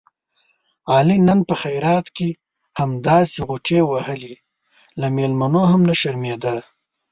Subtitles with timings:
[0.93, 2.29] علي نن په خیرات کې
[2.79, 4.35] همداسې غوټې وهلې،
[4.99, 6.55] له مېلمنو هم نه شرمېدا.